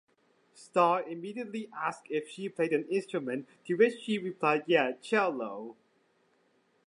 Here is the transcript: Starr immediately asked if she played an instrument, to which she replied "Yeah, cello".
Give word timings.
Starr 0.55 1.03
immediately 1.03 1.69
asked 1.79 2.07
if 2.09 2.27
she 2.27 2.49
played 2.49 2.73
an 2.73 2.87
instrument, 2.89 3.47
to 3.67 3.75
which 3.75 4.01
she 4.01 4.17
replied 4.17 4.63
"Yeah, 4.65 4.93
cello". 4.93 5.75